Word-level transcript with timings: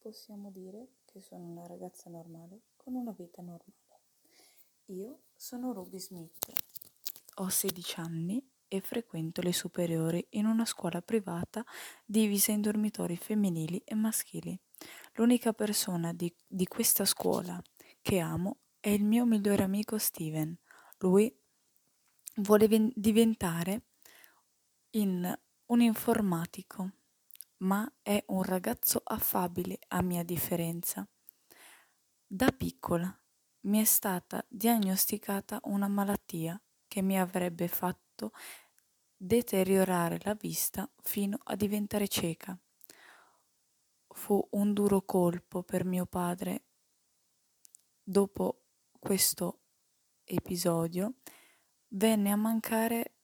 possiamo 0.00 0.50
dire 0.50 0.88
che 1.04 1.20
sono 1.20 1.44
una 1.44 1.66
ragazza 1.66 2.08
normale 2.08 2.62
con 2.76 2.94
una 2.94 3.12
vita 3.12 3.42
normale. 3.42 3.78
Io 4.86 5.20
sono 5.36 5.72
Ruby 5.72 6.00
Smith, 6.00 6.50
ho 7.34 7.48
16 7.48 8.00
anni 8.00 8.44
e 8.66 8.80
frequento 8.80 9.42
le 9.42 9.52
superiori 9.52 10.26
in 10.30 10.46
una 10.46 10.64
scuola 10.64 11.02
privata 11.02 11.64
divisa 12.04 12.50
in 12.50 12.62
dormitori 12.62 13.16
femminili 13.16 13.82
e 13.84 13.94
maschili. 13.94 14.58
L'unica 15.14 15.52
persona 15.52 16.12
di, 16.12 16.34
di 16.46 16.66
questa 16.66 17.04
scuola 17.04 17.62
che 18.00 18.18
amo 18.18 18.58
è 18.80 18.88
il 18.88 19.04
mio 19.04 19.26
migliore 19.26 19.62
amico 19.62 19.98
Steven. 19.98 20.56
Lui 20.98 21.32
vuole 22.36 22.90
diventare 22.94 23.82
in 24.90 25.38
un 25.66 25.80
informatico 25.80 26.90
ma 27.60 27.90
è 28.02 28.22
un 28.28 28.42
ragazzo 28.42 29.00
affabile 29.04 29.78
a 29.88 30.02
mia 30.02 30.22
differenza. 30.22 31.06
Da 32.26 32.50
piccola 32.52 33.14
mi 33.62 33.80
è 33.80 33.84
stata 33.84 34.44
diagnosticata 34.48 35.60
una 35.64 35.88
malattia 35.88 36.60
che 36.86 37.02
mi 37.02 37.18
avrebbe 37.18 37.68
fatto 37.68 38.32
deteriorare 39.16 40.18
la 40.22 40.34
vista 40.34 40.90
fino 41.02 41.38
a 41.44 41.56
diventare 41.56 42.08
cieca. 42.08 42.58
Fu 44.08 44.48
un 44.52 44.72
duro 44.72 45.02
colpo 45.02 45.62
per 45.62 45.84
mio 45.84 46.06
padre. 46.06 46.64
Dopo 48.02 48.62
questo 48.98 49.60
episodio 50.24 51.16
venne 51.88 52.30
a 52.30 52.36
mancare 52.36 53.14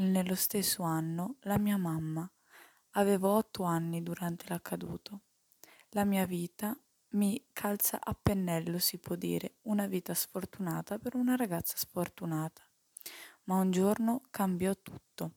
nello 0.00 0.34
stesso 0.34 0.82
anno 0.82 1.36
la 1.42 1.58
mia 1.58 1.76
mamma 1.76 2.28
Avevo 2.96 3.34
otto 3.34 3.64
anni 3.64 4.04
durante 4.04 4.44
l'accaduto. 4.48 5.22
La 5.90 6.04
mia 6.04 6.26
vita 6.26 6.78
mi 7.10 7.48
calza 7.52 7.98
a 8.00 8.14
pennello, 8.14 8.78
si 8.78 8.98
può 8.98 9.16
dire, 9.16 9.56
una 9.62 9.86
vita 9.86 10.14
sfortunata 10.14 10.98
per 10.98 11.16
una 11.16 11.34
ragazza 11.34 11.76
sfortunata. 11.76 12.62
Ma 13.44 13.56
un 13.56 13.72
giorno 13.72 14.22
cambiò 14.30 14.72
tutto. 14.80 15.32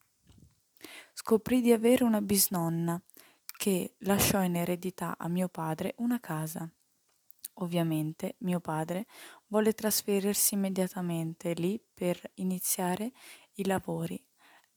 Scoprì 1.14 1.62
di 1.62 1.72
avere 1.72 2.04
una 2.04 2.22
bisnonna 2.22 3.02
che 3.58 3.96
lasciò 4.00 4.44
in 4.44 4.56
eredità 4.56 5.16
a 5.18 5.28
mio 5.28 5.50
padre 5.50 5.96
una 5.98 6.20
casa. 6.20 6.70
Ovviamente 7.56 8.36
mio 8.40 8.60
padre 8.60 9.08
volle 9.48 9.74
trasferirsi 9.74 10.54
immediatamente 10.54 11.54
lì 11.54 11.84
per 11.92 12.22
iniziare 12.36 13.12
i 13.54 13.66
lavori 13.66 14.27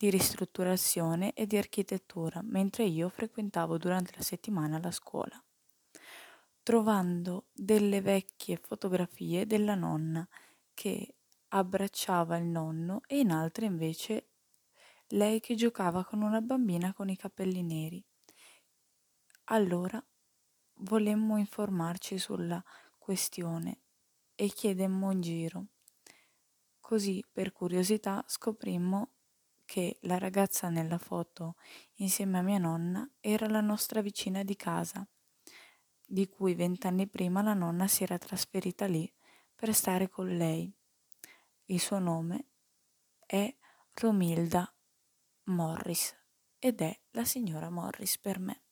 di 0.01 0.09
ristrutturazione 0.09 1.35
e 1.35 1.47
di 1.47 1.59
architettura, 1.59 2.41
mentre 2.43 2.85
io 2.85 3.11
frequentavo 3.11 3.77
durante 3.77 4.13
la 4.17 4.23
settimana 4.23 4.81
la 4.81 4.91
scuola, 4.91 5.39
trovando 6.63 7.49
delle 7.53 8.01
vecchie 8.01 8.57
fotografie 8.57 9.45
della 9.45 9.75
nonna 9.75 10.27
che 10.73 11.17
abbracciava 11.49 12.39
il 12.39 12.47
nonno 12.47 13.03
e 13.07 13.19
in 13.19 13.31
altre 13.31 13.67
invece 13.67 14.29
lei 15.09 15.39
che 15.39 15.55
giocava 15.55 16.03
con 16.03 16.23
una 16.23 16.41
bambina 16.41 16.95
con 16.95 17.11
i 17.11 17.17
capelli 17.17 17.63
neri. 17.63 18.03
Allora 19.51 20.03
volemmo 20.77 21.37
informarci 21.37 22.17
sulla 22.17 22.65
questione 22.97 23.81
e 24.35 24.49
chiedemmo 24.49 25.11
in 25.11 25.21
giro. 25.21 25.67
Così 26.81 27.23
per 27.31 27.53
curiosità 27.53 28.25
scoprimmo 28.27 29.11
che 29.71 29.99
la 30.01 30.19
ragazza 30.19 30.69
nella 30.69 30.99
foto 30.99 31.55
insieme 31.99 32.39
a 32.39 32.43
mia 32.43 32.59
nonna 32.59 33.09
era 33.21 33.47
la 33.47 33.61
nostra 33.61 34.01
vicina 34.01 34.43
di 34.43 34.57
casa, 34.57 35.07
di 36.05 36.27
cui 36.27 36.57
vent'anni 36.57 37.07
prima 37.07 37.41
la 37.41 37.55
nonna 37.55 37.87
si 37.87 38.03
era 38.03 38.19
trasferita 38.19 38.87
lì 38.87 39.09
per 39.55 39.73
stare 39.73 40.09
con 40.09 40.27
lei. 40.27 40.75
Il 41.67 41.79
suo 41.79 42.01
nome 42.01 42.47
è 43.25 43.55
Romilda 43.93 44.75
Morris 45.45 46.17
ed 46.59 46.81
è 46.81 47.01
la 47.11 47.25
signora 47.25 47.71
Morris 47.71 48.19
per 48.19 48.41
me. 48.41 48.63